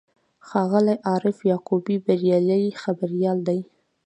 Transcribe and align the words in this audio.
ښاغلی 0.47 0.95
عارف 1.09 1.37
یعقوبي 1.51 1.95
بریالی 2.05 2.77
خبریال 2.83 3.37
دی. 3.47 3.59